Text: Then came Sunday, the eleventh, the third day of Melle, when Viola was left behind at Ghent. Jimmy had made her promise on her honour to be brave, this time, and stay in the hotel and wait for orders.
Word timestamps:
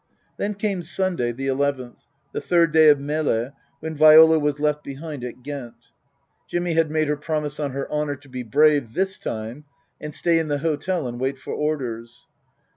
Then 0.37 0.55
came 0.55 0.81
Sunday, 0.81 1.31
the 1.31 1.45
eleventh, 1.45 2.07
the 2.33 2.41
third 2.41 2.71
day 2.71 2.89
of 2.89 2.99
Melle, 2.99 3.51
when 3.81 3.95
Viola 3.95 4.39
was 4.39 4.59
left 4.59 4.83
behind 4.83 5.23
at 5.23 5.43
Ghent. 5.43 5.91
Jimmy 6.47 6.73
had 6.73 6.89
made 6.89 7.07
her 7.07 7.15
promise 7.15 7.59
on 7.59 7.69
her 7.73 7.87
honour 7.91 8.15
to 8.15 8.27
be 8.27 8.41
brave, 8.41 8.93
this 8.95 9.19
time, 9.19 9.65
and 9.99 10.11
stay 10.11 10.39
in 10.39 10.47
the 10.47 10.57
hotel 10.57 11.05
and 11.07 11.19
wait 11.19 11.37
for 11.37 11.53
orders. 11.53 12.25